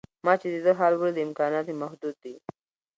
ما 0.25 0.33
چې 0.41 0.47
د 0.53 0.55
ده 0.65 0.71
حال 0.79 0.93
ولید 0.97 1.23
امکانات 1.27 1.65
یې 1.69 1.75
محدود 1.81 2.15
دي. 2.23 2.35